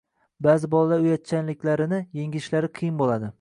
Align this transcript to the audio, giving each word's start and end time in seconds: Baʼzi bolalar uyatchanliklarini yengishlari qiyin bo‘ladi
Baʼzi 0.45 0.69
bolalar 0.75 1.03
uyatchanliklarini 1.09 2.01
yengishlari 2.21 2.71
qiyin 2.81 2.99
bo‘ladi 3.05 3.29